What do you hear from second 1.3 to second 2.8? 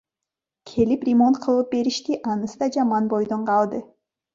кылып беришти, анысы да